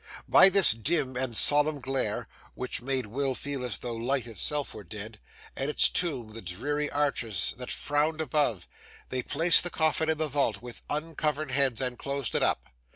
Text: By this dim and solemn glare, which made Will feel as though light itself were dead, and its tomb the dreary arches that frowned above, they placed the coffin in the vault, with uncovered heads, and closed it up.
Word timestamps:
By 0.27 0.49
this 0.49 0.71
dim 0.71 1.15
and 1.15 1.37
solemn 1.37 1.79
glare, 1.79 2.27
which 2.55 2.81
made 2.81 3.05
Will 3.05 3.35
feel 3.35 3.63
as 3.63 3.77
though 3.77 3.93
light 3.95 4.25
itself 4.25 4.73
were 4.73 4.83
dead, 4.83 5.19
and 5.55 5.69
its 5.69 5.87
tomb 5.89 6.29
the 6.29 6.41
dreary 6.41 6.89
arches 6.89 7.53
that 7.57 7.69
frowned 7.69 8.19
above, 8.19 8.67
they 9.09 9.21
placed 9.21 9.61
the 9.61 9.69
coffin 9.69 10.09
in 10.09 10.17
the 10.17 10.27
vault, 10.27 10.59
with 10.59 10.81
uncovered 10.89 11.51
heads, 11.51 11.81
and 11.81 11.99
closed 11.99 12.33
it 12.33 12.41
up. 12.41 12.63